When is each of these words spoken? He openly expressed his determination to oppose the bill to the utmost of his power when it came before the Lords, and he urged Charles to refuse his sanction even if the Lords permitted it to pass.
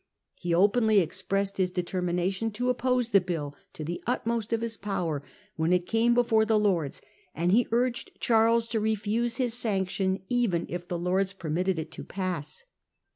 He 0.33 0.51
openly 0.51 0.99
expressed 0.99 1.57
his 1.57 1.69
determination 1.69 2.49
to 2.53 2.71
oppose 2.71 3.09
the 3.09 3.21
bill 3.21 3.53
to 3.73 3.83
the 3.83 4.03
utmost 4.07 4.51
of 4.51 4.61
his 4.61 4.75
power 4.75 5.21
when 5.57 5.71
it 5.71 5.85
came 5.85 6.15
before 6.15 6.43
the 6.43 6.57
Lords, 6.57 7.03
and 7.35 7.51
he 7.51 7.67
urged 7.71 8.19
Charles 8.19 8.67
to 8.69 8.79
refuse 8.79 9.35
his 9.37 9.53
sanction 9.53 10.23
even 10.27 10.65
if 10.69 10.87
the 10.87 10.97
Lords 10.97 11.33
permitted 11.33 11.77
it 11.77 11.91
to 11.91 12.03
pass. 12.03 12.65